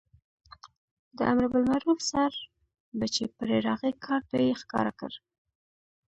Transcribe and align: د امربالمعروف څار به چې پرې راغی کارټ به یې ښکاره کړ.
د 1.17 1.19
امربالمعروف 1.33 1.99
څار 2.09 2.33
به 2.97 3.05
چې 3.13 3.23
پرې 3.37 3.57
راغی 3.67 3.91
کارټ 4.05 4.23
به 4.31 4.37
یې 4.45 4.53
ښکاره 4.61 4.91
کړ. 4.99 5.11